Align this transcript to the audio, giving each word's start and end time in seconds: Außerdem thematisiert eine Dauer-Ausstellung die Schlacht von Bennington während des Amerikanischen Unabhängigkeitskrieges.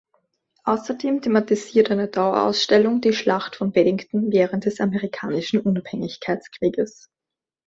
Außerdem 0.63 1.21
thematisiert 1.21 1.91
eine 1.91 2.07
Dauer-Ausstellung 2.07 3.01
die 3.01 3.13
Schlacht 3.13 3.55
von 3.57 3.71
Bennington 3.71 4.31
während 4.31 4.65
des 4.65 4.79
Amerikanischen 4.79 5.59
Unabhängigkeitskrieges. 5.59 7.11